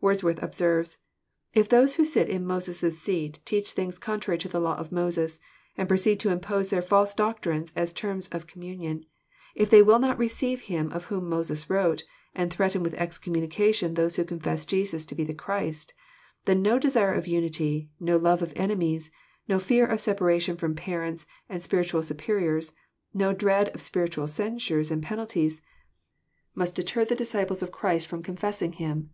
Wordsworth 0.00 0.40
observes:" 0.44 0.98
If 1.52 1.68
those 1.68 1.96
who 1.96 2.04
sit 2.04 2.28
in 2.28 2.46
Moses' 2.46 3.00
seat 3.02 3.40
teach 3.44 3.72
things 3.72 3.98
contrary 3.98 4.38
to 4.38 4.48
the 4.48 4.60
law 4.60 4.76
of 4.76 4.92
Moses, 4.92 5.40
and 5.76 5.88
proceed 5.88 6.20
to 6.20 6.30
impose 6.30 6.70
their 6.70 6.80
false 6.80 7.12
doctrines 7.12 7.72
as 7.74 7.92
terms 7.92 8.28
of 8.28 8.46
communion; 8.46 9.02
If 9.56 9.68
they 9.68 9.82
will 9.82 9.98
not 9.98 10.18
receive 10.20 10.60
Him 10.70 10.92
of 10.92 11.06
whom 11.06 11.28
Moses 11.28 11.68
wrote, 11.68 12.04
and 12.32 12.52
threaten 12.52 12.84
with 12.84 12.94
excom 12.94 13.34
munication 13.34 13.96
those 13.96 14.14
who 14.14 14.24
confess 14.24 14.64
Jesus 14.64 15.04
to 15.06 15.16
be 15.16 15.24
the 15.24 15.34
Christ, 15.34 15.94
then 16.44 16.62
no 16.62 16.78
desire 16.78 17.14
of 17.14 17.26
unity, 17.26 17.90
no 17.98 18.16
love 18.16 18.42
of 18.42 18.52
enemies, 18.54 19.10
no 19.48 19.58
fear 19.58 19.84
of 19.84 20.00
separation 20.00 20.56
from 20.56 20.76
parents, 20.76 21.26
and 21.48 21.60
spiritual 21.60 22.04
superiors, 22.04 22.70
no 23.12 23.32
dread 23.32 23.70
of 23.74 23.82
spiritual 23.82 24.28
censures 24.28 24.92
and 24.92 25.02
penalties, 25.02 25.60
must 26.54 26.76
deter 26.76 27.04
the 27.04 27.16
disciples 27.16 27.64
of 27.64 27.72
Christ 27.72 28.08
firom 28.08 28.22
confess 28.22 28.60
JOHN, 28.60 28.70
CHAP. 28.70 28.74
IX. 28.74 28.80
169 28.80 28.86
log 28.98 29.04
Him. 29.06 29.10